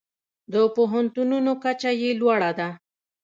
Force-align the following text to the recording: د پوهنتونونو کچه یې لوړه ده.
د 0.53 0.53
پوهنتونونو 0.75 1.51
کچه 1.63 1.91
یې 2.01 2.11
لوړه 2.21 2.51
ده. 2.59 2.69